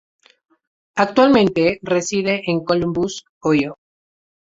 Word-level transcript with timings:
Actualmente 0.95 1.77
reside 1.83 2.41
en 2.47 2.63
Columbus, 2.65 3.23
Ohio. 3.39 3.77